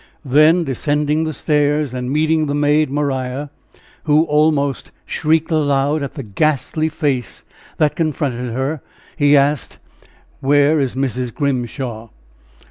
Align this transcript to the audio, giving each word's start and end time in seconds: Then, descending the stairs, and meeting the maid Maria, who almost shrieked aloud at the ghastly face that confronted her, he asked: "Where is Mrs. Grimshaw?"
Then, 0.25 0.63
descending 0.63 1.25
the 1.25 1.31
stairs, 1.31 1.93
and 1.93 2.09
meeting 2.11 2.47
the 2.47 2.55
maid 2.55 2.89
Maria, 2.89 3.51
who 4.05 4.23
almost 4.23 4.89
shrieked 5.05 5.51
aloud 5.51 6.01
at 6.01 6.15
the 6.15 6.23
ghastly 6.23 6.89
face 6.89 7.43
that 7.77 7.95
confronted 7.95 8.51
her, 8.51 8.81
he 9.15 9.37
asked: 9.37 9.77
"Where 10.39 10.79
is 10.79 10.95
Mrs. 10.95 11.31
Grimshaw?" 11.31 12.09